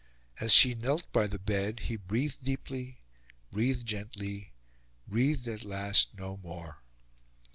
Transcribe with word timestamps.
As 0.39 0.51
she 0.51 0.73
knelt 0.73 1.05
by 1.13 1.27
the 1.27 1.37
bed, 1.37 1.81
he 1.81 1.95
breathed 1.95 2.43
deeply, 2.43 3.01
breathed 3.51 3.85
gently, 3.85 4.51
breathed 5.07 5.47
at 5.47 5.63
last 5.63 6.15
no 6.17 6.37
more. 6.37 6.79